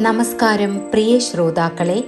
നമസ്കാരം 0.00 0.78
പ്രിയ 0.90 1.18
ശ്രോതാക്കളെ. 1.18 2.04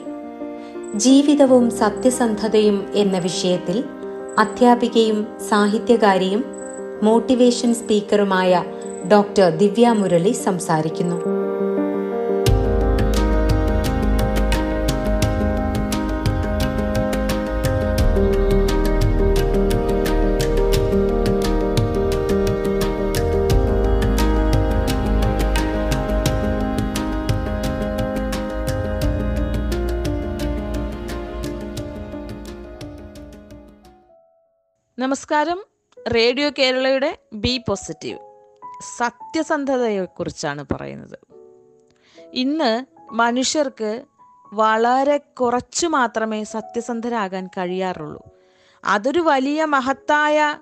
ജീവിതവും 0.96 1.70
സത്യസന്ധതയും 1.70 2.92
എന്ന 2.94 3.18
വിഷയത്തിൽ 3.18 3.84
അധ്യാപികയും 4.38 5.26
സാഹിത്യകാരിയും 5.48 6.44
മോട്ടിവേഷൻ 7.02 7.74
സ്പീക്കറുമായ 7.74 8.64
ഡോക്ടർ 9.12 9.50
ദിവ്യ 9.50 9.88
മുരളി 9.90 10.32
സംസാരിക്കുന്നു. 10.32 11.41
നമസ്കാരം. 34.98 35.64
റേഡിയോ 36.14 36.50
കേരളയുടെ 36.58 37.18
ബി 37.32 37.62
പോസിറ്റീവ്. 37.68 38.18
സത്യസന്ധതയെക്കുറിച്ചാണ് 38.98 40.64
പറയുന്നത്. 40.72 41.18
ഇന്ന് 42.32 42.86
മനുഷ്യർക്ക് 43.12 44.04
വളരെ 44.52 45.16
കുറച്ചു 45.16 45.86
മാത്രമേ 45.86 46.44
സത്യസന്ധരാകാൻ 46.44 47.46
കഴിയാറുള്ളൂ. 47.46 48.22
അതൊരു 48.84 49.20
വലിയ 49.20 49.64
മഹത്തായ 49.64 50.58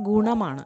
ഗുണമാണ്. 0.00 0.64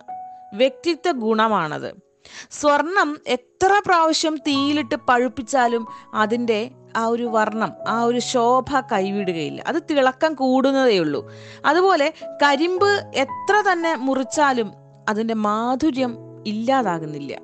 വ്യക്തിത്വ 0.55 1.11
ഗുണമാണത്. 1.11 2.08
സ്വർണം 2.51 3.19
എത്ര 3.27 3.83
പ്രാവശ്യം 3.87 4.37
തീയിലിട്ട് 4.37 4.95
പഴുപ്പിച്ചാലും 4.95 5.87
അതിന്റെ 6.15 6.71
ആ 6.97 7.07
ഒരു 7.07 7.23
വർണം 7.23 7.73
ആ 7.89 8.03
ഒരു 8.03 8.19
ശോഭ 8.19 8.81
കൈവിടുകയില്ല. 8.93 9.65
അത് 9.67 9.83
തിളക്കം 9.91 10.35
കൂടുന്നതേ 10.35 10.99
ഉള്ളൂ. 10.99 11.33
അതുപോലെ 11.67 12.13
കരിമ്പ് 12.43 13.13
എത്ര 13.15 13.65
തന്നെ 13.73 13.97
മുറിച്ചാലും 13.97 14.73
അതിന്റെ 15.09 15.35
മാധുര്യം 15.35 16.17
ഇല്ലാതാകുന്നില്ല. 16.47 17.39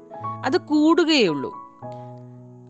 അത് 0.44 0.56
കൂടുകയേ 0.56 1.26
ഉള്ളൂ. 1.26 1.64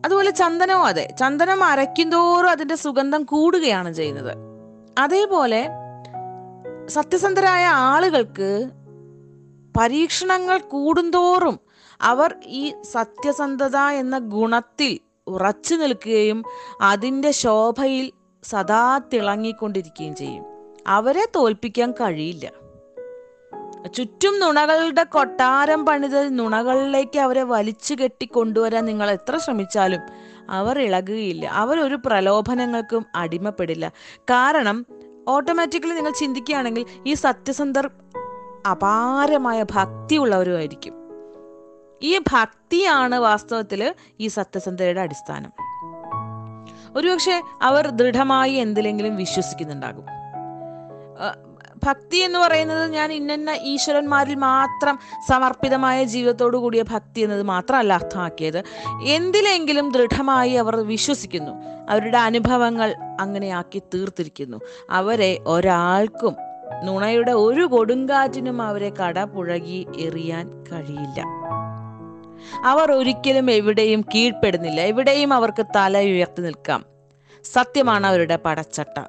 അതുപോലെ 0.04 0.30
ചന്ദനവും 0.30 0.84
അതെ 0.84 1.14
ചന്ദനം 1.20 1.64
അരയ്ക്കുന്തോറും 1.64 2.50
അതിന്റെ 2.50 2.74
സുഗന്ധം 2.74 3.22
കൂടുകയാണ് 3.22 3.92
ചെയ്യുന്നത്. 3.92 4.36
അതേപോലെ 4.98 5.68
സത്യസന്ധരായ 6.86 7.66
ആളുകൾക്ക് 7.66 8.70
പരീക്ഷണങ്ങൾ 9.78 10.58
കൂടുന്തോറും 10.58 11.63
അവർ 12.04 12.34
ഈ 12.46 12.74
സത്യസന്ധത 12.92 13.76
എന്ന 13.76 14.18
ഗുണത്തിൽ 14.18 14.98
ഉറച്ചു 15.26 15.74
നിൽക്കുകയും 15.74 16.44
അതിന്റെ 16.80 17.30
ശോഭയിൽ 17.30 18.12
സദാ 18.44 18.98
തിളങ്ങിക്കൊണ്ടിരിക്കുകയും 18.98 20.16
ചെയ്യും. 20.16 20.44
അവരെ 20.86 21.26
തോൽപ്പിക്കാൻ 21.36 21.92
കഴിയില്ല. 21.92 22.64
ചുറ്റും 23.94 24.40
നുണകളുടെ 24.40 25.04
കൊട്ടാരം 25.04 25.86
പണിത് 25.86 26.38
നുണകളിലേക്ക് 26.38 27.18
അവരെ 27.18 27.42
വലിച്ചു 27.42 27.94
കെട്ടി 27.94 28.26
കൊണ്ടുവരാൻ 28.26 28.84
നിങ്ങൾ 28.84 29.10
എത്ര 29.10 29.38
ശ്രമിച്ചാലും 29.38 30.00
അവർ 30.50 30.80
ഇളകുകയില്ല. 30.80 31.50
ഒരു 31.80 31.98
പ്രലോഭനങ്ങൾക്കും 32.06 33.06
അടിമപ്പെടില്ല. 33.14 33.92
കാരണം 34.16 34.86
ഓട്ടോമാറ്റിക്കലി 35.28 35.94
നിങ്ങൾ 35.94 36.10
ചിന്തിക്കുകയാണെങ്കിൽ 36.10 36.86
ഈ 37.06 37.14
സത്യസന്ധർ 37.14 37.90
അപാരമായ 38.70 39.62
ഭക്തിയുള്ളവരുമായിരിക്കും. 39.62 41.03
ഈ 42.02 42.18
ഭക്തിയാണ് 42.18 43.14
വാസ്തവത്തിൽ 43.14 43.94
ഈ 44.20 44.28
സത്യസന്ധതയുടെ 44.28 45.00
അടിസ്ഥാനം. 45.00 45.52
ഒരുപക്ഷെ 46.96 47.42
അവർ 47.62 47.90
ദൃഢമായി 47.90 48.52
എന്തിലെങ്കിലും 48.52 49.16
വിശ്വസിക്കുന്നുണ്ടാകും. 49.16 50.04
ഭക്തി 51.84 52.16
എന്ന് 52.16 52.38
പറയുന്നത് 52.38 52.90
ഞാൻ 52.90 53.12
ഇന്ന 53.12 53.50
ഈശ്വരന്മാരിൽ 53.50 54.34
മാത്രം 54.34 54.98
സമർപ്പിതമായ 55.28 56.04
ജീവിതത്തോടു 56.04 56.56
കൂടിയ 56.56 56.82
ഭക്തി 56.82 57.20
എന്നത് 57.20 57.42
മാത്രമല്ല 57.42 57.92
അർത്ഥമാക്കിയത്. 57.92 58.64
എന്തിലെങ്കിലും 59.02 59.92
ദൃഢമായി 59.92 60.50
അവർ 60.50 60.76
വിശ്വസിക്കുന്നു. 60.76 61.50
അവരുടെ 61.90 62.18
അനുഭവങ്ങൾ 62.18 62.94
അങ്ങനെയാക്കി 63.20 63.78
തീർത്തിരിക്കുന്നു. 63.78 64.60
അവരെ 64.90 65.38
ഒരാൾക്കും 65.46 66.36
നുണയുടെ 66.84 67.32
ഒരു 67.32 67.64
കൊടുങ്കാറ്റിനും 67.66 68.62
അവരെ 68.62 68.90
കടപുഴകി 68.90 69.86
എറിയാൻ 69.96 70.64
കഴിയില്ല. 70.72 71.44
അവർ 72.64 72.92
ഒരിക്കലും 72.92 73.50
എവിടെയും 73.50 74.00
കീഴ്പ്പെടുന്നില്ല. 74.14 74.80
എവിടെയും 74.80 75.32
അവർക്ക് 75.32 75.66
തല 75.76 75.98
ഉയർത്തി 75.98 76.40
നിൽക്കാം. 76.40 76.84
സത്യമാണ് 77.44 78.06
അവരുടെ 78.06 78.36
പടച്ചട്ട. 78.36 79.00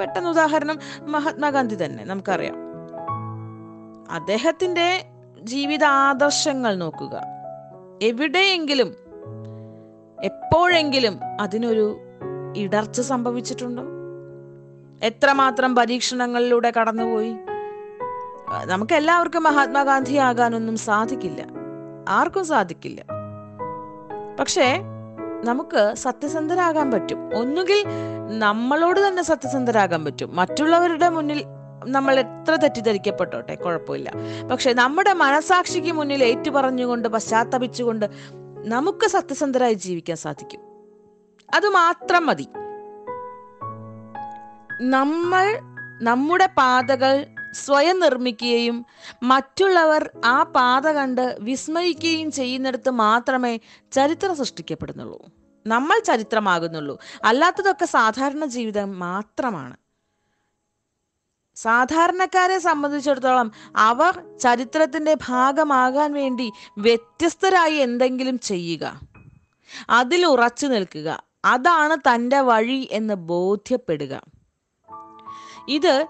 പെട്ടെന്ന് 0.00 0.30
ഉദാഹരണം 0.30 0.78
മഹാത്മാഗാന്ധി 1.00 1.84
തന്നെ 1.84 2.04
നമുക്കറിയാം. 2.04 2.54
അദ്ദേഹത്തിന്റെ 4.10 5.04
ജീവിത 5.42 5.84
ആദർശങ്ങൾ 5.84 6.74
നോക്കുക. 6.74 7.20
എവിടെയെങ്കിലും 8.02 8.94
എപ്പോഴെങ്കിലും 10.24 11.20
അതിനൊരു 11.40 12.00
ഇടർച്ച 12.56 13.00
സംഭവിച്ചിട്ടുണ്ടോ? 13.00 13.82
എത്രമാത്രം 15.06 15.74
പരീക്ഷണങ്ങളിലൂടെ 15.74 16.72
കടന്നുപോയി? 16.80 17.36
നമുക്ക് 18.50 18.92
എല്ലാവർക്കും 18.92 19.42
മഹാത്മാഗാന്ധി 19.42 20.16
ആകാനൊന്നും 20.16 20.76
സാധിക്കില്ല. 20.76 21.46
ആർക്കും 22.08 22.46
സാധിക്കില്ല. 22.46 23.04
പക്ഷേ 24.40 24.80
നമുക്ക് 25.44 25.94
സത്യസന്ധരാകാൻ 25.94 26.90
പറ്റും. 26.90 27.38
ഒന്നുകിൽ 27.38 27.84
നമ്മളോട് 28.38 29.08
തന്നെ 29.08 29.22
സത്യസന്ധരാകാൻ 29.22 30.04
പറ്റും. 30.04 30.36
മറ്റുള്ളവരുടെ 30.36 31.08
മുന്നിൽ 31.08 31.44
നമ്മൾ 31.86 32.18
എത്ര 32.18 32.54
തെറ്റിദ്ധരിക്കപ്പെട്ടോട്ടെ 32.54 33.54
കുഴപ്പമില്ല. 33.54 34.12
പക്ഷെ 34.50 34.72
നമ്മുടെ 34.72 35.12
മനസാക്ഷിക്ക് 35.12 35.92
മുന്നിൽ 35.92 36.24
ഏറ്റുപറഞ്ഞുകൊണ്ട് 36.24 37.08
പശ്ചാത്തപിച്ചുകൊണ്ട് 37.08 38.06
നമുക്ക് 38.66 39.08
സത്യസന്ധരായി 39.08 39.74
ജീവിക്കാൻ 39.74 40.16
സാധിക്കും. 40.16 40.60
അത് 41.54 41.68
മാത്രം 41.68 42.26
മതി. 42.26 42.48
നമ്മൾ 44.82 45.58
നമ്മുടെ 46.02 46.46
പാതകൾ 46.46 47.26
സ്വയം 47.52 48.00
നിർമ്മിക്കുകയും 48.00 48.86
മറ്റുള്ളവർ 49.22 50.10
ആ 50.24 50.42
പാത 50.42 50.88
കണ്ട് 50.88 51.36
വിസ്മയിക്കുകയും 51.40 52.32
ചെയ്യുന്നിടത്ത് 52.32 52.90
മാത്രമേ 52.90 53.58
ചരിത്രം 53.92 54.36
സൃഷ്ടിക്കപ്പെടുന്നുള്ളൂ. 54.36 55.30
നമ്മൾ 55.66 56.00
ചരിത്രമാകുന്നുള്ളൂ. 56.00 56.98
അല്ലാത്തതൊക്കെ 57.24 57.84
സാധാരണ 57.84 58.44
ജീവിതം 58.44 58.98
മാത്രമാണ്. 58.98 59.76
സാധാരണക്കാരെ 61.54 62.58
സംബന്ധിച്ചിടത്തോളം 62.58 63.52
അവർ 63.76 64.38
ചരിത്രത്തിന്റെ 64.38 65.16
ഭാഗമാകാൻ 65.28 66.12
വേണ്ടി 66.12 66.52
വ്യത്യസ്തരായി 66.78 67.74
എന്തെങ്കിലും 67.74 68.38
ചെയ്യുക. 68.38 69.00
അതിൽ 69.90 70.26
ഉറച്ചു 70.26 70.66
നിൽക്കുക. 70.66 71.22
അതാണ് 71.44 71.96
തന്റെ 71.96 72.40
വഴി 72.40 72.88
എന്ന് 72.92 73.14
ബോധ്യപ്പെടുക. 73.14 74.22
ഇത് 75.68 76.06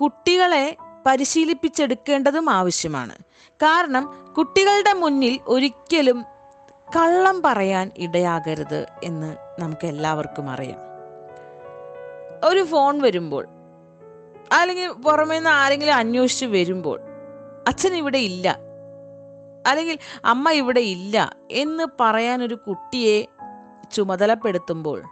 കുട്ടികളെ 0.00 0.76
പരിശീലിപ്പിച്ചെടുക്കേണ്ടതും 1.06 2.50
ആവശ്യമാണ്. 2.50 3.14
കാരണം 3.50 4.32
കുട്ടികളുടെ 4.38 4.92
മുന്നിൽ 4.92 5.40
ഒരിക്കലും 5.46 6.24
കള്ളം 6.96 7.42
പറയാൻ 7.42 7.90
ഇടയാകരുത് 7.96 8.86
എന്ന് 9.04 9.36
നമുക്ക് 9.60 9.86
എല്ലാവർക്കും 9.86 10.50
അറിയാം. 10.50 10.78
ഒരു 12.44 12.64
ഫോൺ 12.64 13.00
വരുമ്പോൾ 13.00 13.48
അല്ലെങ്കിൽ 14.52 14.88
പുറമേ 14.88 15.36
നിന്ന് 15.36 15.50
ആരെങ്കിലും 15.50 15.94
അന്വേഷിച്ച് 15.94 16.46
വരുമ്പോൾ 16.46 17.00
അച്ഛൻ 17.68 17.94
ഇവിടെ 17.94 18.18
ഇല്ല 18.18 18.58
അല്ലെങ്കിൽ 19.66 19.98
അമ്മ 20.24 20.50
ഇവിടെ 20.50 20.80
ഇല്ല 20.80 21.36
എന്ന് 21.50 21.84
പറയാൻ 22.00 22.42
ഒരു 22.42 22.54
കുട്ടിയെ 22.54 23.26
ചുമതലപ്പെടുത്തുമ്പോൾ 23.92 25.02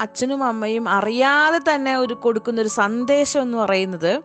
അച്ഛനും 0.00 0.44
അമ്മയും 0.44 0.88
അറിയാതെ 0.88 1.58
തന്നെ 1.58 1.96
ഒരു 1.96 2.14
കൊടുക്കുന്ന 2.14 2.60
ഒരു 2.60 2.68
സന്ദേശം 2.68 3.42
എന്ന് 3.42 3.58
പറയുന്നത് 3.58 4.22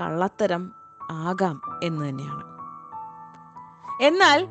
കള്ളത്തരം 0.00 0.72
ആകാം 1.10 1.60
എന്ന് 1.82 2.08
തന്നെയാണ്. 2.08 2.44
എന്നാൽ 4.00 4.48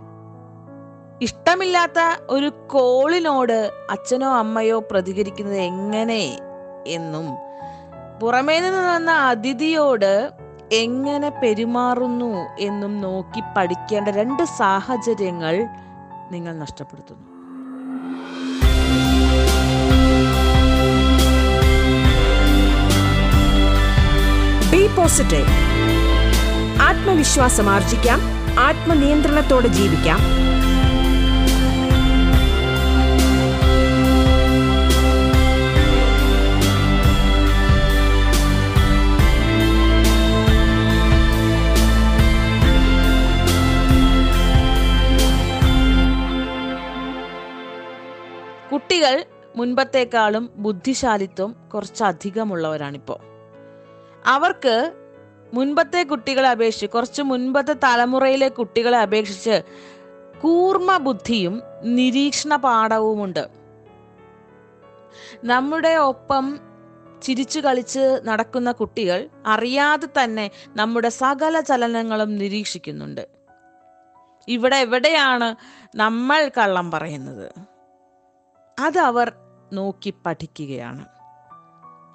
ഇഷ്ടമില്ലാത്ത 1.21 2.21
ഒരു 2.29 2.49
കോളിനോട് 2.49 3.71
അച്ഛനോ 3.89 4.29
അമ്മയോ 4.33 4.79
പ്രതികരിക്കുന്നത് 4.79 5.57
എങ്ങനെ 5.57 6.37
എന്നും 6.87 7.27
പുറമേ 8.19 8.59
നിന്ന് 8.59 8.93
വന്ന 8.93 9.11
അതിഥിയോട് 9.11 10.31
എങ്ങനെ 10.71 11.29
പെരുമാറുന്നു 11.29 12.57
എന്നും 12.59 13.01
നോക്കി 13.01 13.43
പഠിക്കേണ്ട 13.57 14.07
രണ്ട് 14.09 14.43
സാഹചര്യങ്ങൾ 14.43 15.67
നിങ്ങൾ 16.31 16.57
നഷ്ടപ്പെടുത്തുന്നു. 16.57 17.30
പോസിറ്റീവ് 24.97 25.47
ആത്മവിശ്വാസം 26.81 27.69
ആർജിക്കാം. 27.69 28.21
ആത്മനിയന്ത്രണത്തോടെ 28.59 29.67
ജീവിക്കാം. 29.67 30.19
കുട്ടികൾ 48.73 49.25
മുൻപത്തേക്കാളും 49.55 50.49
ബുദ്ധിശാലിത്വം 50.55 51.55
കുറച്ചധികമുള്ളവരാണിപ്പോൾ 51.73 53.30
അവർക്ക് 54.25 54.93
മുൻപത്തെ 55.53 56.03
കുട്ടികളെ 56.03 56.49
അപേക്ഷിച്ച് 56.49 56.85
കുറച്ച് 56.85 57.21
മുൻപത്തെ 57.21 57.73
തലമുറയിലെ 57.73 58.47
കുട്ടികളെ 58.47 58.97
അപേക്ഷിച്ച് 58.97 59.61
കൂർമ്മ 60.41 60.97
ബുദ്ധിയും 60.97 61.61
നിരീക്ഷണ 61.83 62.55
പാഠവുമുണ്ട്. 62.55 63.47
നമ്മുടെ 65.43 65.95
ഒപ്പം 65.95 66.59
ചിരിച്ചു 67.21 67.59
കളിച്ച് 67.59 68.21
നടക്കുന്ന 68.23 68.71
കുട്ടികൾ 68.71 69.29
അറിയാതെ 69.45 70.07
തന്നെ 70.23 70.51
നമ്മുടെ 70.75 71.09
സകല 71.09 71.59
ചലനങ്ങളും 71.59 72.37
നിരീക്ഷിക്കുന്നുണ്ട്. 72.37 73.27
ഇവിടെ 74.47 74.75
എവിടെയാണ് 74.75 75.55
നമ്മൾ 75.95 76.51
കള്ളം 76.57 76.91
പറയുന്നത്? 76.91 77.51
അത് 78.79 78.99
അവർ 78.99 79.33
നോക്കി 79.73 80.13
പഠിക്കുകയാണ്. 80.25 81.20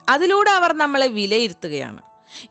അതിലൂടെ 0.09 0.51
അവർ 0.51 0.73
നമ്മളെ 0.73 1.07
വിലയിരുത്തുകയാണ്. 1.07 2.03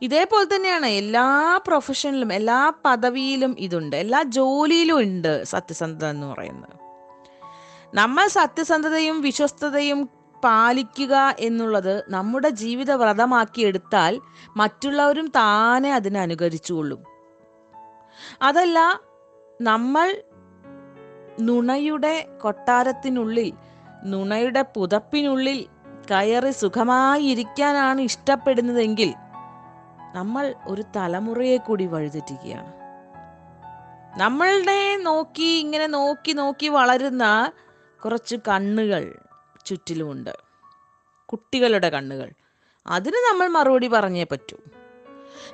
ഇതേപോലെ 0.02 0.56
തന്നെയാണ് 0.56 0.86
എല്ലാ 0.86 1.60
പ്രൊഫഷനിലും 1.66 2.32
എല്ലാ 2.32 2.72
പദവിയിലും 2.84 3.56
ഇതുണ്ട്. 3.58 3.96
എല്ലാ 3.96 4.22
ജോലിയിലും 4.22 4.98
ഉണ്ട് 4.98 5.44
സത്യസന്ധത 5.44 6.06
എന്ന് 6.06 6.26
പറയുന്നത്. 6.26 6.76
നമ്മൾ 7.94 8.28
സത്യസന്ധതയും 8.28 9.20
വിശ്വസ്തതയും 9.20 10.08
പാലിക്കുക 10.44 11.34
എന്നുള്ളത് 11.38 12.04
നമ്മുടെ 12.08 12.48
ജീവിത 12.48 12.92
വ്രതമാക്കി 12.92 13.62
എടുത്താൽ 13.62 14.20
മറ്റുള്ളവരും 14.56 15.26
താനെ 15.28 15.94
അതിനെ 15.94 16.20
അനുകരിച്ചുകൊള്ളും. 16.20 17.04
അതല്ല 18.42 19.00
നമ്മൾ 19.60 20.22
നുണയുടെ 21.40 22.28
കൊട്ടാരത്തിനുള്ളിൽ 22.42 23.52
നുണയുടെ 24.04 24.62
പുതപ്പിനുള്ളിൽ 24.62 25.66
കയറി 26.10 26.50
സുഖമായി 26.50 27.22
ഇരിക്കാനാണ് 27.22 28.00
ഇഷ്ടപ്പെടുന്നതെങ്കിൽ 28.00 29.14
നമ്മൾ 30.14 30.54
ഒരു 30.66 30.84
തലമുറയെ 30.96 31.56
കൂടി 31.56 31.86
വഴിതെറ്റിക്കുകയാണ്. 31.86 32.72
നമ്മളുടെ 34.20 34.96
നോക്കി 34.96 35.58
ഇങ്ങനെ 35.58 35.86
നോക്കി 35.86 36.32
നോക്കി 36.32 36.68
വളരുന്ന 36.68 37.52
കുറച്ച് 38.04 38.36
കണ്ണുകൾ 38.48 39.18
ചുറ്റിലുമുണ്ട്. 39.66 40.30
കുട്ടികളുടെ 41.26 41.88
കണ്ണുകൾ. 41.88 42.30
അതിന് 42.86 43.14
നമ്മൾ 43.14 43.48
മറുപടി 43.48 43.88
പറഞ്ഞേ 43.88 44.24
പറ്റൂ. 44.24 44.56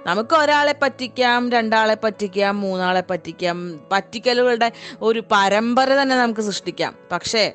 നമുക്ക് 0.07 0.35
ഒരാളെ 0.35 0.75
പറ്റിക്കാം 0.83 1.51
രണ്ടാളെ 1.51 1.97
പറ്റിക്കാം 2.05 2.61
മൂന്നാളെ 2.61 3.03
പറ്റിക്കാം. 3.11 3.89
പറ്റിക്കലുകളുടെ 3.93 4.73
ഒരു 5.03 5.25
പരമ്പര 5.33 5.95
തന്നെ 5.95 6.17
നമുക്ക് 6.17 6.41
സൃഷ്ടിക്കാം. 6.41 6.97
പക്ഷേ 7.13 7.53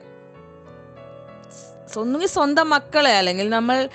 ഒന്നുകിൽ 1.95 2.28
സ്വന്തം 2.28 2.69
മക്കളെ 2.69 3.18
അല്ലെങ്കിൽ 3.18 3.50
നമ്മൾ 3.50 3.89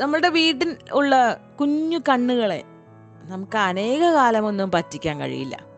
നമ്മുടെ 0.00 0.28
വീട്ടിൽ 0.28 0.76
ഉള്ള 0.92 1.40
കുഞ്ഞു 1.60 1.98
കണ്ണുകളെ 2.08 2.62
നമുക്ക് 3.24 3.58
അനേക 3.58 4.00
കാലമൊന്നും 4.00 4.70
പറ്റിക്കാൻ 4.70 5.20
കഴിയില്ല. 5.20 5.68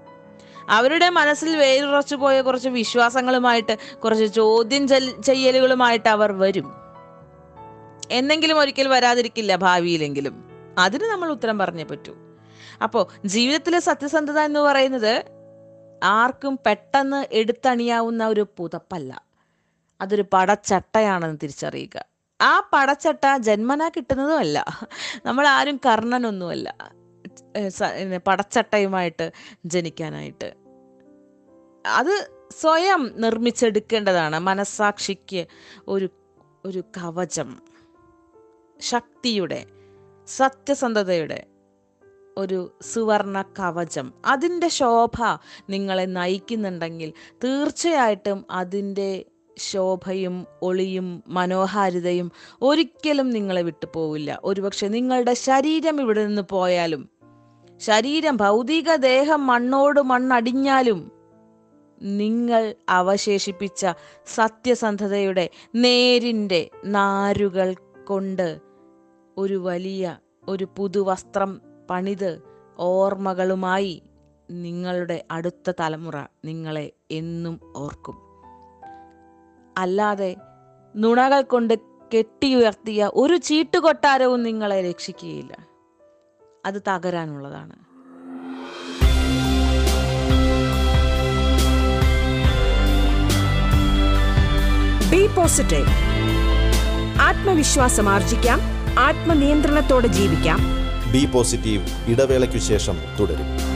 അവരുടെ 0.71 1.09
മനസ്സിൽ 1.09 1.57
വേരുറച്ചു 1.57 2.17
പോയ 2.17 2.41
കുറച്ച് 2.41 2.69
വിശ്വാസങ്ങളുമായിട്ട് 2.69 3.79
കുറച്ച് 4.05 4.25
ചോദ്യം 4.25 4.89
ചെയ്യലുകളുമായിട്ട് 5.23 6.09
അവർ 6.09 6.33
വരും. 6.33 6.75
എന്നെങ്കിലും 8.11 8.59
ഒരിക്കൽ 8.59 8.89
വരാതിരിക്കില്ല 8.89 9.57
ഭാവിയിലെങ്കിലും. 9.57 10.45
അതിന് 10.79 11.05
നമ്മൾ 11.05 11.31
ഉത്തരം 11.31 11.59
പറഞ്ഞേ 11.59 11.85
പറ്റൂ. 11.85 12.15
അപ്പോൾ 12.83 13.07
ജീവിതത്തിലെ 13.25 13.79
സത്യസന്ധത 13.79 14.39
എന്ന് 14.39 14.61
പറയുന്നത് 14.61 15.25
ആർക്കും 16.05 16.59
പെട്ടെന്ന് 16.67 17.27
എടുത്തണിയാവുന്ന 17.33 18.27
ഒരു 18.27 18.47
പുതപ്പല്ല. 18.59 19.30
അതൊരു 20.01 20.25
പടച്ചട്ടയാണെന്ന് 20.33 21.39
തിരിച്ചറിയുക. 21.43 22.05
ആ 22.41 22.71
പടച്ചട്ട 22.73 23.37
ജന്മനാ 23.37 23.89
കിട്ടുന്നതുമല്ല. 23.89 24.67
നമ്മൾ 25.27 25.47
ആരും 25.47 25.81
കർണനൊന്നുമല്ല 25.87 26.91
പടച്ചട്ടയുമായിട്ട് 28.27 29.33
ജനിക്കാനായിട്ട്. 29.65 30.55
അത് 31.87 32.31
സ്വയം 32.61 33.13
നിർമ്മിച്ചെടുക്കേണ്ടതാണ് 33.17 34.39
മനസാക്ഷിക്ക് 34.39 35.47
ഒരു 35.89 36.09
ഒരു 36.65 36.85
കവചം. 36.97 37.63
ശക്തിയുടെ 38.81 39.67
സത്യസന്ധതയുടെ 40.27 41.47
ഒരു 42.37 42.79
സുവർണ 42.83 43.43
കവചം. 43.43 44.13
അതിന്റെ 44.25 44.69
ശോഭ 44.69 45.17
നിങ്ങളെ 45.71 46.05
നയിക്കുന്നുണ്ടെങ്കിൽ 46.05 47.13
തീർച്ചയായിട്ടും 47.45 48.47
അതിന്റെ 48.51 49.25
ശോഭയും 49.69 50.47
ഒളിയും 50.63 51.23
മനോഹാരിതയും 51.29 52.29
ഒരിക്കലും 52.63 53.31
നിങ്ങളെ 53.31 53.63
വിട്ടു 53.63 53.87
പോവില്ല 53.93 54.39
ഒരുപക്ഷെ 54.45 54.89
നിങ്ങളുടെ 54.89 55.35
ശരീരം 55.35 56.01
ഇവിടെ 56.01 56.27
നിന്ന് 56.27 56.43
പോയാലും 56.49 57.03
ശരീരം 57.81 58.37
ഭൗതിക 58.37 58.95
ദേഹം 58.95 59.47
മണ്ണോട് 59.47 60.01
മണ്ണടിഞ്ഞാലും 60.01 61.01
നിങ്ങൾ 62.01 62.75
അവശേഷിപ്പിച്ച 62.89 63.83
സത്യസന്ധതയുടെ 64.27 65.47
നേരിന്റെ 65.75 66.71
നാരുകൾ 66.85 67.71
കൊണ്ട് 68.05 68.49
ഒരു 69.37 69.55
വലിയ 69.55 70.05
ഒരു 70.49 70.67
പുതുവസ്ത്രം 70.77 71.61
പണിത് 71.91 72.33
ഓർമ്മകളുമായി 72.79 74.03
നിങ്ങളുടെ 74.51 75.25
അടുത്ത 75.31 75.71
തലമുറ 75.81 76.17
നിങ്ങളെ 76.45 76.87
എന്നും 77.11 77.57
ഓർക്കും. 77.77 78.30
അല്ലാതെ 79.79 80.37
നുണകൾ 80.97 81.43
കൊണ്ട് 81.43 81.79
കെട്ടിയുയർത്തിയ 82.15 83.11
ഒരു 83.15 83.37
ചീട്ടുകൊട്ടാരവും 83.37 84.43
നിങ്ങളെ 84.43 84.89
രക്ഷിക്കുകയില്ല. 84.89 85.57
അത് 86.67 86.83
തകരാനുള്ളതാണ്. 86.89 87.73
ബി 95.11 95.27
പോസിറ്റീവ് 95.27 95.87
ആത്മവിശ്വാസം 97.21 98.09
ആർജിക്കാം. 98.09 98.61
ആത്മനിയന്ത്രണത്തോടെ 98.99 100.07
ജീവിക്കാം. 100.07 100.59
ബി 101.13 101.27
പോസിറ്റീവ് 101.27 101.87
ഇടവേളയ്ക്കു 102.07 102.59
ശേഷം 102.59 102.97
തുടരും. 103.21 103.70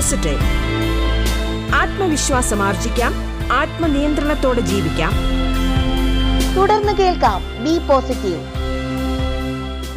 പോസിറ്റീവ്. 0.00 0.38
ആത്മവിശ്വാസം 1.74 2.62
ആർജിക്കാം 2.62 3.14
ആത്മനിയന്ത്രണത്തോടെ 3.52 4.60
ജീവിക്കാം. 4.60 5.12
തുടർന്ന് 6.56 6.92
കേൾക്കാം 6.92 7.64
ബി 7.64 7.78
പോസിറ്റീവ്. 7.78 8.40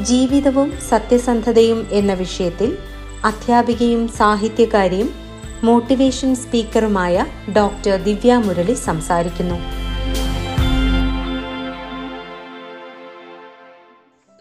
ജീവിതവും 0.04 0.82
സത്യസന്ധതയും 0.90 1.88
എന്ന 1.92 2.14
വിഷയത്തിൽ 2.14 2.78
അധ്യാപികയും 3.26 4.08
സാഹിത്യകാരിയും 4.08 5.14
മോട്ടിവേഷൻ 5.64 6.36
സ്പീക്കറുമായ 6.36 7.26
ഡോക്ടർ 7.58 7.96
ദിവ്യ 7.96 8.36
മുരളി 8.38 8.74
സംസാരിക്കുന്നു. 8.74 9.56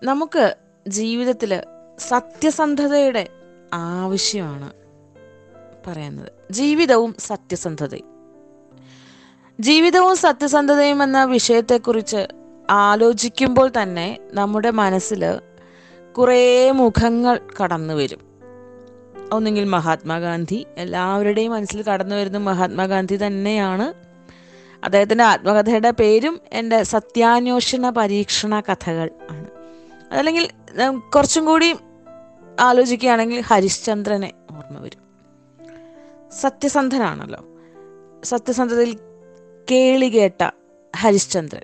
നമുക്ക് 0.02 0.56
ജീവിതത്തിൽ 0.88 1.62
സത്യസന്ധതയുടെ 1.98 3.28
ആവശ്യമാണ്. 3.74 4.81
പറയുന്നത്. 5.86 6.52
ജീവിതവും 6.52 7.14
സത്യസന്ധതയും. 7.18 8.12
ജീവിതവും 9.60 10.16
സത്യസന്ധതയും 10.16 11.02
എന്ന 11.02 11.24
വിഷയത്തെക്കുറിച്ച് 11.24 12.26
ആലോചിക്കുമ്പോൾ 12.70 13.70
തന്നെ 13.82 14.18
നമ്മുടെ 14.32 14.70
മനസ്സിൽ 14.70 15.40
കുറേ 16.18 16.70
മുഖങ്ങൾ 16.70 17.40
കടന്നു 17.62 17.94
വരും. 17.94 18.18
ഒന്നുകിൽ 19.32 19.64
മഹാത്മാഗാന്ധി 19.64 20.66
എല്ലാവരുടെയും 20.76 21.52
മനസ്സിൽ 21.52 21.82
കടന്നു 21.82 22.16
വരുന്ന 22.16 22.38
മഹാത്മാഗാന്ധി 22.38 23.16
തന്നെയാണ്. 23.26 23.94
അദ്ദേഹത്തിന്റെ 24.84 25.24
ആത്മകഥയുടെ 25.24 25.90
പേരും 25.90 26.40
എന്റെ 26.52 26.82
സത്യാന്വേഷണ 26.82 27.90
പരീക്ഷണ 27.90 28.60
കഥകൾ 28.60 29.10
ആണ്. 29.30 29.46
അതല്ലെങ്കിൽ 30.12 30.48
കുറച്ചും 31.14 31.44
കൂടി 31.44 31.76
ആലോചിക്കുകയാണെങ്കിൽ 32.60 33.40
ഹരിശ്ചന്ദ്രനെ 33.40 34.32
സത്യസന്ധനാണല്ലോ. 36.40 37.44
സത്യസന്ധതയിൽ 38.24 38.98
കേളികേട്ട 39.70 40.50
ഹരിശ്ചന്ദ്രൻ. 40.96 41.62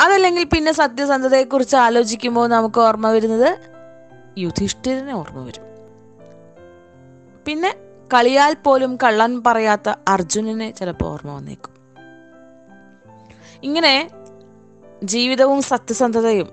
അതല്ലെങ്കിൽ 0.00 0.44
പിന്നെ 0.44 0.72
സത്യസന്ധതയെക്കുറിച്ച് 0.72 1.76
ആലോചിക്കുമ്പോൾ 1.76 2.48
നമുക്ക് 2.48 2.80
ഓർമ്മ 2.80 3.10
വരുന്നത് 3.10 3.58
യുധിഷ്ഠിരനെ 4.38 5.12
ഓർമ്മ 5.12 5.44
വരും. 5.44 5.62
പിന്നെ 7.44 7.74
കളിയാൽ 8.14 8.56
പോലും 8.64 8.98
കള്ളൻ 9.04 9.42
പറയാത്ത 9.46 9.94
അർജുനനെ 10.08 10.70
ചിലപ്പോൾ 10.70 11.06
ഓർമ്മ 11.06 11.32
വന്നേക്കും. 11.32 11.74
ഇങ്ങനെ 13.62 14.10
ജീവിതവും 15.04 15.62
സത്യസന്ധതയും 15.62 16.48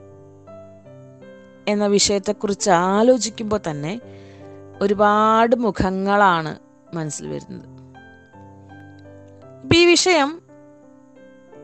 എന്ന 1.67 1.87
വിഷയത്തെക്കുറിച്ച് 1.87 2.69
ആലോചിക്കുമ്പോൾ 2.69 3.59
തന്നെ 3.69 3.99
ഒരുപാട് 4.81 5.55
മുഖങ്ങളാണ് 5.55 6.59
മനസ്സിൽ 6.93 7.27
വരുന്നത്. 7.27 7.77
ഈ 9.75 9.85
വിഷയം 9.85 10.41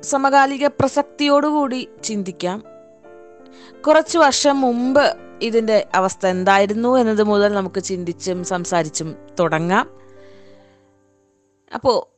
സമകാലിക 0.02 0.68
പ്രസക്തിയോടുകൂടി 0.68 1.90
ചിന്തിക്കാം. 2.04 2.64
കുറച്ച് 3.88 4.18
വർഷം 4.18 4.62
മുമ്പ് 4.62 5.18
ഇതിന്റെ 5.42 5.88
അവസ്ഥ 5.96 6.28
എന്തായിരുന്നു 6.28 6.98
എന്നത് 6.98 7.24
മുതൽ 7.24 7.54
നമുക്ക് 7.54 7.84
ചിന്തിച്ചും 7.84 8.44
സംസാരിച്ചും 8.44 9.16
തുടങ്ങാം. 9.40 9.90
അപ്പോൾ 11.74 12.14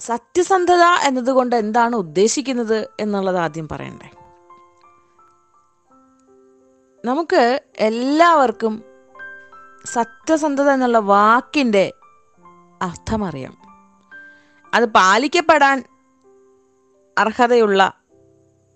സത്യസന്ധത 0.00 0.82
എന്നതുകൊണ്ട് 1.06 1.56
എന്താണ് 1.56 1.96
ഉദ്ദേശിക്കുന്നത് 1.96 2.88
എന്നുള്ളത് 3.00 3.36
ആദ്യം 3.36 3.68
പറയണ്ടേ? 3.68 4.10
നമുക്ക് 7.04 7.62
എല്ലാവർക്കും 7.76 8.93
സത്യസന്ധത 9.86 10.70
എന്നുള്ള 10.70 10.98
വാക്കിന്റെ 10.98 11.92
അർത്ഥമറിയാം. 12.82 13.56
അത് 14.74 14.84
പാലിക്കപ്പെടാൻ 14.84 15.84
അർഹതയുള്ള 17.18 17.92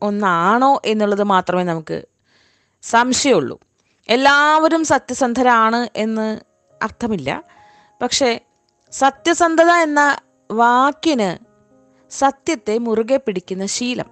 ഒന്നാണോ 0.03 0.81
എന്നുള്ളത് 0.85 1.23
മാത്രമേ 1.23 1.65
നമുക്ക് 1.65 2.07
സംശയമുള്ളൂ. 2.83 3.61
എല്ലാവരും 4.09 4.85
സത്യസന്ധരാണ് 4.85 5.89
എന്ന് 5.97 6.41
അർത്ഥമില്ല. 6.83 7.45
പക്ഷേ 8.03 8.41
സത്യസന്ധത 8.91 9.71
എന്ന 9.71 10.21
വാക്കിന് 10.51 11.45
സത്യത്തെ 12.11 12.79
മുറുകെ 12.79 13.17
പിടിക്കുന്ന 13.17 13.67
ശീലം. 13.67 14.11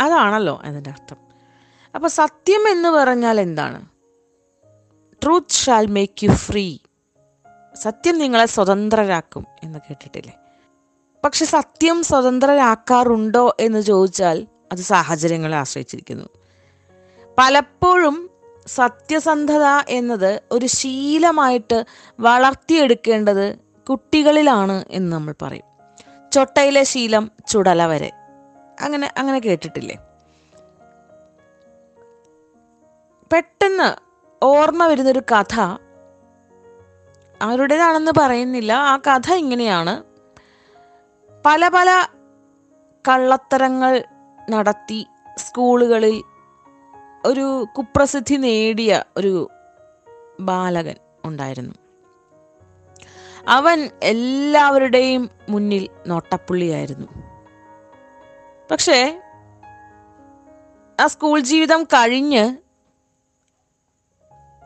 അതാണല്ലോ 0.00 0.60
അതിന്റെ 0.64 0.90
അർത്ഥം. 0.90 1.16
അപ്പോൾ 1.94 2.08
സത്യം 2.08 2.68
എന്ന് 2.68 2.88
പറഞ്ഞാൽ 2.88 3.40
എന്താണ്? 3.40 3.93
Truth 5.22 5.50
shall 5.50 5.86
make 5.86 6.24
you 6.24 6.30
free 6.30 6.78
സത്യം 7.74 8.18
നിങ്ങളെ 8.18 8.46
സ്വതന്ത്രരാക്കും 8.46 9.46
എന്ന് 9.62 9.78
കേട്ടിട്ടില്ലേ? 9.78 10.36
പക്ഷെ 11.24 11.44
സത്യം 11.44 12.02
സ്വതന്ത്രരാക്കാറുണ്ടോ 12.02 13.56
എന്ന് 13.60 13.80
ചോദിച്ചാൽ 13.80 14.46
അത് 14.72 14.78
സാഹചര്യങ്ങളെ 14.78 15.56
ആശ്രയിച്ചിരിക്കുന്നു. 15.56 16.28
പലപ്പോഴും 17.38 18.30
സത്യസന്ധത 18.66 19.64
എന്നത് 19.88 20.42
ഒരു 20.52 20.66
ശീലമായിട്ട് 20.66 21.84
വളർത്തിയെടുക്കേണ്ടത് 22.20 23.58
കുട്ടികളിലാണ് 23.90 24.84
എന്ന് 24.90 25.12
നമ്മൾ 25.12 25.34
പറയും. 25.42 25.64
ചൊട്ടയിലെ 26.32 26.82
ശീലം 26.82 27.30
ചുടല 27.48 27.86
വരെ. 27.86 28.10
അങ്ങനെ 28.80 29.12
അങ്ങനെ 29.16 29.38
കേട്ടിട്ടില്ലേ? 29.38 29.96
പെട്ടെന്ന് 33.32 34.03
ഓർമ്മ 34.44 34.86
വരുന്നൊരു 34.86 35.18
കഥ. 35.18 35.60
അവരുടേതാണെന്ന് 37.42 38.12
പറയുന്നില്ല. 38.18 38.72
ആ 38.72 38.96
കഥ 38.96 39.32
ഇങ്ങനെയാണ്. 39.32 40.04
പല 41.46 41.68
പല 41.68 42.06
കള്ളത്തരങ്ങൾ 43.08 44.04
നടത്തി 44.50 45.06
സ്കൂളുകളിൽ 45.36 46.22
ഒരു 47.26 47.66
കുപ്രസിദ്ധി 47.78 48.34
നേടിയ 48.34 49.04
ഒരു 49.16 49.50
ബാലകൻ 50.40 50.94
ഉണ്ടായിരുന്നു. 51.24 51.74
അവൻ 53.48 53.90
എല്ലാവരുടെയും 54.02 55.30
മുന്നിൽ 55.48 55.88
നോട്ടപ്പുള്ളിയായിരുന്നു. 56.06 57.06
പക്ഷേ 58.70 59.20
ആ 61.00 61.06
സ്കൂൾ 61.06 61.40
ജീവിതം 61.40 61.84
കഴിഞ്ഞ് 61.84 62.63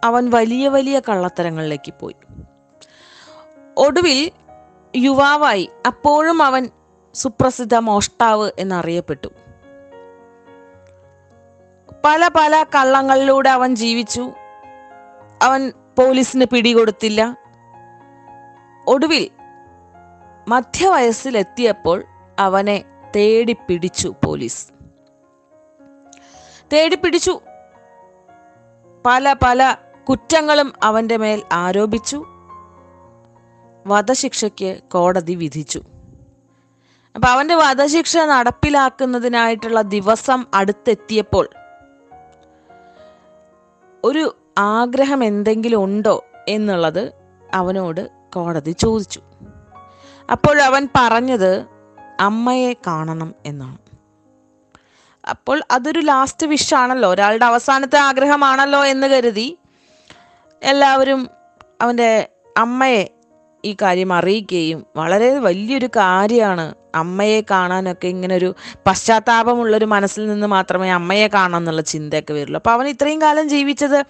അവൻ 0.05 0.31
വലിയ 0.31 0.69
വലിയ 0.69 1.00
കള്ളത്തരങ്ങളിലേക്ക് 1.09 1.93
പോയി. 2.00 2.17
ഒടുവിൽ 3.78 4.31
യുവാവായി 4.97 5.71
അപ്പോഴും 5.87 6.43
അവൻ 6.43 6.69
സുപ്രസിദ്ധ 7.14 7.75
മോഷ്ടാവ് 7.75 8.50
എന്നറിയപ്പെട്ടു. 8.59 9.28
പല 12.05 12.28
പല 12.28 12.64
കള്ളങ്ങളിലൂടെ 12.75 13.50
അവൻ 13.50 13.76
ജീവിച്ചു. 13.76 14.33
അവൻ 15.43 15.73
പോലീസിന് 15.99 16.45
പിടികൊടുത്തില്ല. 16.45 17.37
ഒടുവിൽ 18.87 19.31
മധ്യവയസ്സിലെത്തിയപ്പോൾ 20.49 22.05
അവനെ 22.38 22.85
തേടി 23.17 23.52
പിടിച്ചു 23.52 24.14
പോലീസ്. 24.25 24.69
തേടി 26.73 26.97
പിടിച്ചു. 26.97 27.40
പല 29.07 29.33
പല 29.43 29.76
കുറ്റങ്ങളും 30.08 30.72
അവന്റെ 30.82 31.16
മേൽ 31.16 31.42
ആരോപിച്ചു. 31.52 32.24
വധശിക്ഷയ്ക്ക് 33.86 34.78
കോടതി 34.92 35.34
വിധിച്ചു. 35.34 35.82
അപ്പൊ 37.14 37.28
അവന്റെ 37.28 37.54
വധശിക്ഷ 37.54 38.16
നടപ്പിലാക്കുന്നതിനായിട്ടുള്ള 38.16 39.82
ദിവസം 39.82 40.46
അടുത്തെത്തിയപ്പോൾ 40.54 41.48
ഒരു 44.04 44.36
ആഗ്രഹം 44.58 45.24
എന്തെങ്കിലും 45.24 45.84
ഉണ്ടോ 45.84 46.24
എന്നുള്ളത് 46.48 47.12
അവനോട് 47.54 48.10
കോടതി 48.34 48.70
ചോദിച്ചു. 48.70 49.20
അപ്പോൾ 50.32 50.62
അവൻ 50.62 50.88
പറഞ്ഞത് 50.94 51.66
അമ്മയെ 52.20 52.72
കാണണം 52.72 53.34
എന്നാണ്. 53.46 53.78
അപ്പോൾ 55.30 55.62
അതൊരു 55.70 56.00
ലാസ്റ്റ് 56.00 56.46
വിഷാണല്ലോ 56.46 57.10
ഒരാളുടെ 57.10 57.44
അവസാനത്തെ 57.44 57.98
ആഗ്രഹമാണല്ലോ 57.98 58.84
എന്ന് 58.84 59.06
കരുതി 59.06 59.58
എല്ലാവരും 60.62 61.30
അവന്റെ 61.80 62.28
അമ്മയെ 62.56 63.08
ഈ 63.64 63.76
കാര്യം 63.82 64.12
അറിയിക്കുകയും 64.12 64.86
വളരെ 64.96 65.38
വലിയൊരു 65.38 65.86
കാര്യമാണ് 65.96 66.74
അമ്മയെ 66.94 67.40
കാണാനൊക്കെ 67.50 68.08
ഇങ്ങനെ 68.08 68.34
ഒരു 68.36 68.54
പശ്ചാത്താപമുള്ളൊരു 68.86 69.84
മനസ്സിൽ 69.84 70.26
നിന്ന് 70.26 70.46
മാത്രമേ 70.46 70.90
അമ്മയെ 70.90 71.26
കാണാം 71.26 71.58
എന്നുള്ള 71.58 71.80
ചിന്തയൊക്കെ 71.80 72.32
വരുള്ളൂ. 72.32 72.56
അപ്പോൾ 72.56 72.70
അവൻ 72.70 72.88
ഇത്രയും 72.88 73.22
കാലം 73.22 73.48
ജീവിച്ചത് 73.48 74.04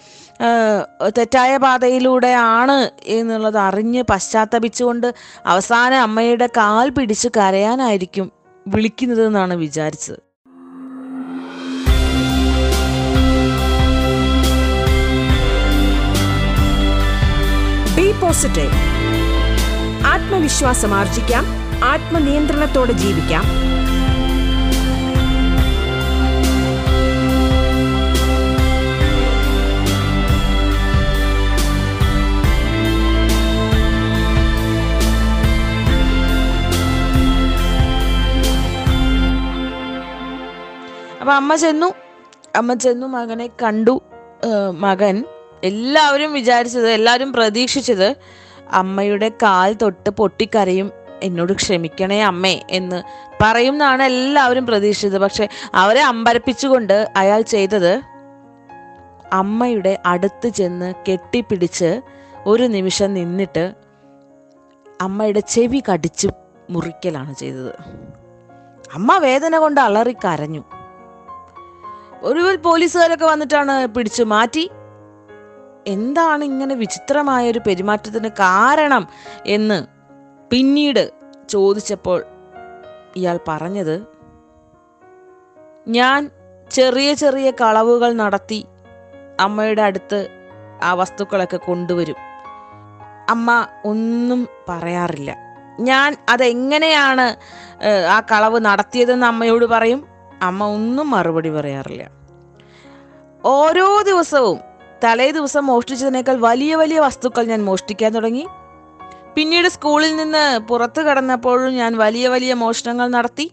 തെറ്റായ 1.18 1.56
പാതയിലൂടെ 1.56 2.34
ആണ് 2.34 2.90
എന്നുള്ളത് 3.04 3.58
അറിഞ്ഞ് 3.58 4.02
പശ്ചാത്തപിച്ചുകൊണ്ട് 4.02 5.14
അവസാനം 5.46 6.00
അമ്മയുടെ 6.02 6.46
കാൽ 6.46 6.88
പിടിച്ച് 6.90 7.28
കരയാനായിരിക്കും 7.36 8.32
വിളിക്കുന്നത് 8.68 9.26
എന്നാണ് 9.26 9.54
വിചാരിച്ചത്. 9.54 10.27
പോസിറ്റീവ്. 18.28 18.72
ആത്മവിശ്വാസം 20.06 20.94
ആർജിക്കാം 20.94 21.44
ആത്മനിയന്ത്രണത്തോടെ 21.84 22.92
ജീവിക്കാം. 22.92 23.44
അപ്പൊ 41.20 41.32
അമ്മ 41.32 41.54
ചെന്നു. 41.54 41.94
അമ്മ 42.56 42.74
ചെന്നു 42.74 43.06
മകനെ 43.06 43.50
കണ്ടു 43.62 44.00
മകൻ. 44.78 45.24
എല്ലാവരും 45.64 46.32
വിചാരിച്ചത് 46.32 46.90
എല്ലാവരും 46.90 47.32
പ്രതീക്ഷിച്ചത് 47.32 48.16
അമ്മയുടെ 48.70 49.28
കാൽ 49.28 49.76
തൊട്ട് 49.82 50.10
പൊട്ടിക്കരയും 50.10 50.90
എന്നോട് 51.22 51.52
ക്ഷമിക്കണേ 51.52 52.22
അമ്മേ 52.22 52.60
എന്ന് 52.70 53.02
പറയും 53.42 53.74
എന്നാണ് 53.74 54.02
എല്ലാവരും 54.02 54.66
പ്രതീക്ഷിച്ചത്. 54.66 55.20
പക്ഷെ 55.20 55.48
അവരെ 55.74 56.02
അമ്പരപ്പിച്ചുകൊണ്ട് 56.02 57.08
അയാൾ 57.16 57.40
ചെയ്തത് 57.40 58.00
അമ്മയുടെ 59.32 59.98
അടുത്ത് 60.06 60.48
ചെന്ന് 60.48 60.94
കെട്ടിപ്പിടിച്ച് 61.08 62.00
ഒരു 62.46 62.62
നിമിഷം 62.62 63.14
നിന്നിട്ട് 63.14 63.74
അമ്മയുടെ 65.00 65.40
ചെവി 65.40 65.82
കടിച്ച് 65.92 66.28
മുറിക്കലാണ് 66.70 67.34
ചെയ്തത്. 67.34 67.74
അമ്മ 68.94 69.16
വേദന 69.18 69.58
കൊണ്ട് 69.58 69.80
അലറി 69.80 70.12
കരഞ്ഞു. 70.12 70.64
ഒരു 72.22 72.58
പോലീസുകാരൊക്കെ 72.64 73.26
വന്നിട്ടാണ് 73.26 73.86
പിടിച്ചു 73.86 74.22
മാറ്റി. 74.22 74.70
എന്താണ് 75.86 76.44
ഇങ്ങനെ 76.44 76.74
വിചിത്രമായ 76.74 77.50
ഒരു 77.50 77.58
പെരുമാറ്റത്തിന് 77.58 78.28
കാരണം 78.28 79.08
എന്ന് 79.46 79.86
പിന്നീട് 80.50 81.10
ചോദിച്ചപ്പോൾ 81.48 82.24
ഇയാൾ 83.16 83.40
പറഞ്ഞത് 83.48 84.06
ഞാൻ 85.88 86.30
ചെറിയ 86.70 87.14
ചെറിയ 87.14 87.50
കളവുകൾ 87.50 88.12
നടത്തി 88.12 88.66
അമ്മയുടെ 89.40 89.82
അടുത്ത് 89.82 90.28
ആ 90.82 90.94
വസ്തുക്കളൊക്കെ 90.94 91.56
കൊണ്ടുവരും. 91.56 92.16
അമ്മ 93.28 93.66
ഒന്നും 93.84 94.48
പറയാറില്ല. 94.68 95.36
ഞാൻ 95.80 96.16
അതെങ്ങനെയാണ് 96.28 97.36
ആ 98.08 98.20
കളവ് 98.20 98.64
നടത്തിയതെന്ന് 98.64 99.26
അമ്മയോട് 99.26 99.64
പറയും. 99.64 100.06
അമ്മ 100.42 100.64
ഒന്നും 100.64 101.10
മറുപടി 101.10 101.50
പറയാറില്ല. 101.50 102.08
ഓരോ 103.44 104.02
ദിവസവും 104.02 104.67
തലേ 105.04 105.30
ദിവസം 105.30 105.66
മോഷ്ടിച്ചതിനേക്കാൾ 105.66 106.36
വലിയ 106.36 106.76
വലിയ 106.76 107.00
വസ്തുക്കൾ 107.00 107.44
ഞാൻ 107.44 107.64
മോഷ്ടിക്കാൻ 107.64 108.14
തുടങ്ങി. 108.14 108.46
പിന്നീട് 109.36 109.68
സ്കൂളിൽ 109.68 110.16
നിന്ന് 110.16 110.58
പുറത്തു 110.58 111.00
കടന്നപ്പോഴും 111.00 111.74
ഞാൻ 111.74 111.98
വലിയ 111.98 112.28
വലിയ 112.28 112.54
മോഷണങ്ങൾ 112.54 113.08
നടത്തി. 113.08 113.50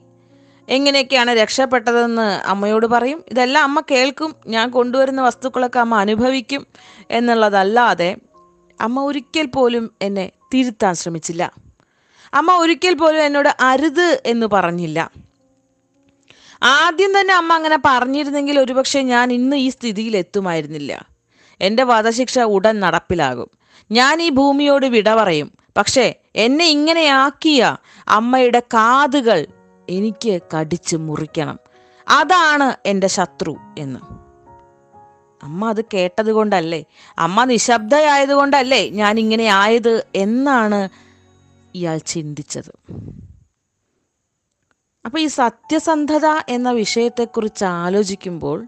എങ്ങനെയൊക്കെയാണ് 0.69 1.31
രക്ഷപ്പെട്ടതെന്ന് 1.31 2.47
അമ്മയോട് 2.47 2.85
പറയും. 2.85 3.23
ഇതെല്ലാം 3.31 3.63
അമ്മ 3.63 3.81
കേൾക്കും. 3.91 4.35
ഞാൻ 4.47 4.69
കൊണ്ടുവരുന്ന 4.69 5.21
വസ്തുക്കളൊക്കെ 5.21 5.79
അമ്മ 5.79 5.95
അനുഭവിക്കും 5.95 6.67
എന്നുള്ളതല്ലാതെ 7.11 8.15
അമ്മ 8.81 9.03
ഒരിക്കൽ 9.03 9.45
പോലും 9.45 9.91
എന്നെ 10.01 10.31
തിരുത്താൻ 10.53 10.95
ശ്രമിച്ചില്ല. 10.95 11.51
അമ്മ 12.33 12.51
ഒരിക്കൽ 12.51 12.93
പോലും 12.93 13.21
എന്നോട് 13.21 13.49
അരുത് 13.59 14.21
എന്ന് 14.25 14.47
പറഞ്ഞില്ല. 14.53 15.11
ആദ്യം 16.63 17.19
തന്നെ 17.19 17.33
അമ്മ 17.33 17.53
അങ്ങനെ 17.53 17.79
പറഞ്ഞിരുന്നെങ്കിൽ 17.85 18.59
ഒരുപക്ഷെ 18.59 18.99
ഞാൻ 18.99 19.33
ഇന്ന് 19.33 19.57
ഈ 19.57 19.69
സ്ഥിതിയിൽ 19.69 20.17
എത്തുമായിരുന്നില്ല 20.17 21.14
എന്റെ 21.61 21.83
വധശിക്ഷ 21.83 22.39
ഉടൻ 22.39 22.79
നടപ്പിലാകും. 22.79 23.49
ഞാൻ 23.91 24.21
ഈ 24.21 24.29
ഭൂമിയോട് 24.29 24.85
വിട 24.85 25.15
പറയും. 25.15 25.51
പക്ഷേ 25.77 26.15
എന്നെ 26.35 26.65
ഇങ്ങനെയാക്കിയ 26.65 27.77
അമ്മയുടെ 28.07 28.59
കാതുകൾ 28.59 29.47
എനിക്ക് 29.89 30.41
കടിച്ച് 30.55 30.95
മുറിക്കണം. 30.95 31.59
അതാണ് 32.07 32.75
എന്റെ 32.85 33.07
ശത്രു 33.07 33.55
എന്ന്. 33.77 33.99
അമ്മ 35.43 35.69
അത് 35.69 35.85
കേട്ടത് 35.85 36.31
കൊണ്ടല്ലേ 36.31 36.83
അമ്മ 37.17 37.43
നിശബ്ദയായതുകൊണ്ടല്ലേ 37.43 38.89
ഞാൻ 38.89 39.19
ഇങ്ങനെ 39.19 39.43
ആയത് 39.43 40.07
എന്നാണ് 40.15 40.89
ഇയാൾ 41.75 41.97
ചിന്തിച്ചത്. 41.97 42.71
അപ്പൊ 45.05 45.19
ഈ 45.19 45.27
സത്യസന്ധത 45.27 46.25
എന്ന 46.49 46.71
വിഷയത്തെക്കുറിച്ച് 46.71 47.65
ആലോചിക്കുമ്പോൾ 47.65 48.67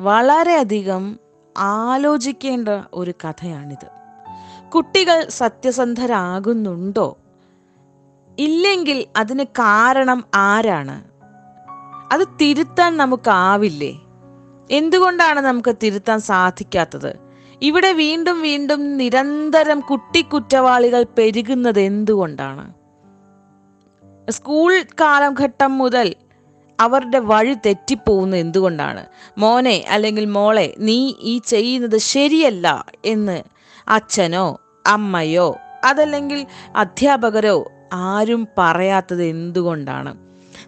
വളരെയധികം 0.00 1.18
ആലോചിക്കേണ്ട 1.56 2.68
ഒരു 2.94 3.14
കഥയാണിത്. 3.24 3.86
കുട്ടികൾ 4.70 5.26
സത്യസന്ധരാകുന്നുണ്ടോ? 5.28 7.18
ഇല്ലെങ്കിൽ 8.38 9.06
അതിന് 9.16 9.44
കാരണം 9.44 10.24
ആരാണ്? 10.34 11.04
അത് 12.14 12.28
തിരുത്താൻ 12.40 12.96
നമുക്കാവില്ലേ? 12.96 14.00
എന്തുകൊണ്ടാണ് 14.70 15.40
നമുക്ക് 15.40 15.74
തിരുത്താൻ 15.82 16.20
സാധിക്കാത്തത്? 16.20 17.16
ഇവിടെ 17.62 17.92
വീണ്ടും 17.92 18.42
വീണ്ടും 18.42 18.96
നിരന്തരം 18.96 19.80
കുട്ടിക്കുറ്റവാളികൾ 19.80 21.06
പെരുകുന്നത് 21.18 21.80
എന്തുകൊണ്ടാണ്? 21.80 22.72
സ്കൂൾ 24.30 24.82
കാലഘട്ടം 25.00 25.78
മുതൽ 25.78 26.14
അവരുടെ 26.80 27.18
വഴി 27.18 27.54
തെറ്റിപ്പോകുന്നത് 27.66 28.40
എന്തുകൊണ്ടാണ്? 28.40 29.06
മോനെ 29.38 29.84
അല്ലെങ്കിൽ 29.88 30.24
മോളെ 30.24 30.74
നീ 30.78 31.14
ഈ 31.20 31.38
ചെയ്യുന്നത് 31.38 31.98
ശരിയല്ല 31.98 32.86
എന്ന് 33.04 33.42
അച്ഛനോ 33.88 34.60
അമ്മയോ 34.86 35.56
അതല്ലെങ്കിൽ 35.84 36.46
അധ്യാപകരോ 36.76 37.70
ആരും 37.92 38.48
പറയാത്തത് 38.58 39.24
എന്തുകൊണ്ടാണ്? 39.24 40.14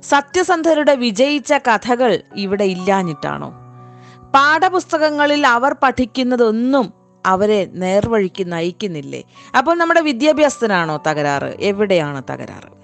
സത്യസന്ധരുടെ 0.03 0.95
വിജയിച്ച 0.95 1.53
കഥകൾ 1.53 2.23
ഇവിടെ 2.37 2.65
ഇല്ലാഞ്ഞിട്ടാണോ? 2.65 3.51
പാഠപുസ്തകങ്ങളിൽ 4.35 5.47
അവർ 5.47 5.77
പഠിക്കുന്നതൊന്നും 5.83 6.93
അവരെ 7.27 7.69
നേർവഴിക്ക് 7.73 8.53
നയിക്കുന്നില്ലേ? 8.53 9.23
അപ്പോൾ 9.59 9.79
നമ്മുടെ 9.79 10.01
വിദ്യാഭ്യാസത്തിനാണോ 10.01 11.03
തകരാറ്? 11.09 11.57
എവിടെയാണ് 11.61 12.23
തകരാറ്? 12.31 12.82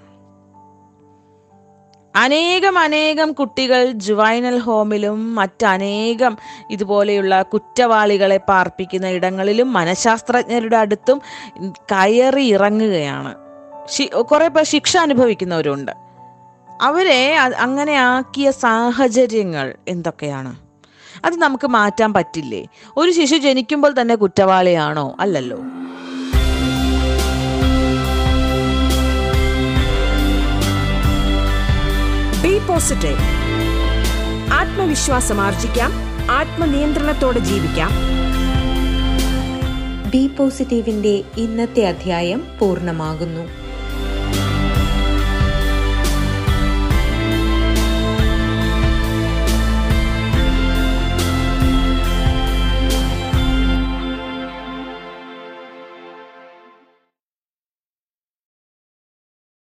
അനേകം 2.15 2.77
അനേകം 2.77 3.31
കുട്ടികൾ 3.31 3.91
ജുവൈനൽ 3.91 4.57
ഹോമിലും 4.57 5.35
മറ്റനേകം 5.35 6.37
ഇതുപോലെയുള്ള 6.71 7.41
കുറ്റവാളികളെ 7.41 8.37
പാർപ്പിക്കുന്ന 8.37 9.07
ഇടങ്ങളിലും 9.07 9.73
മനഃശാസ്ത്രജ്ഞരുടെ 9.73 10.77
അടുത്തും 10.77 11.21
കയറി 11.91 12.43
ഇറങ്ങുകയാണ്. 12.43 13.35
കുറെ 14.21 14.47
പേർ 14.47 14.65
ശിക്ഷ 14.65 14.97
അനുഭവിക്കുന്നവരുണ്ട്. 14.97 15.91
അവരെ 16.81 17.35
അങ്ങനെ 17.35 17.93
ആക്കിയ 17.93 18.51
സാഹചര്യങ്ങൾ 18.51 19.75
എന്തൊക്കെയാണ്? 19.87 20.55
അത് 21.25 21.35
നമുക്ക് 21.37 21.67
മാറ്റാൻ 21.67 22.13
പറ്റില്ലേ? 22.13 22.67
ഒരു 22.97 23.11
ശിശു 23.11 23.35
ജനിക്കുമ്പോൾ 23.35 23.95
തന്നെ 24.01 24.15
കുറ്റവാളിയാണോ? 24.15 25.15
അല്ലല്ലോ. 25.19 25.57
പോസിറ്റീവ് 32.69 33.17
ആത്മവിശ്വാസം 34.53 35.41
ആർജിക്കാം. 35.41 35.91
ആത്മനിയന്ത്രണത്തോടെ 36.31 37.39
ജീവിക്കാം. 37.39 37.91
ബി 40.09 40.27
പോസിറ്റീവിന്റെ 40.27 41.23
ഇന്നത്തെ 41.37 41.87
അധ്യായം 41.87 42.47
പൂർണമാകുന്നു. 42.59 43.58